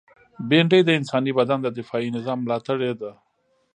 [0.49, 3.11] بېنډۍ د انساني بدن د دفاعي نظام ملاتړې ده